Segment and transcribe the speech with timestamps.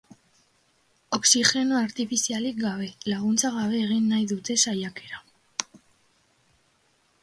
[1.17, 5.27] Oxigeno artifizialik gabe, laguntza gabe egin nahi dute saiakera.